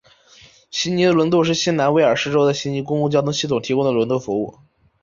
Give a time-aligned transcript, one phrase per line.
[0.71, 4.57] 悉尼轮渡是新南威尔士州的悉尼公共交通系统提供的轮渡服务。